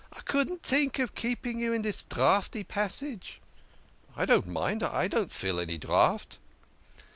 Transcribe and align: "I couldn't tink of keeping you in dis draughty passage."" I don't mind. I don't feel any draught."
"I 0.17 0.21
couldn't 0.21 0.63
tink 0.63 0.97
of 0.97 1.13
keeping 1.13 1.59
you 1.59 1.73
in 1.73 1.83
dis 1.83 2.01
draughty 2.01 2.63
passage."" 2.63 3.39
I 4.17 4.25
don't 4.25 4.47
mind. 4.47 4.81
I 4.81 5.07
don't 5.07 5.31
feel 5.31 5.59
any 5.59 5.77
draught." 5.77 6.39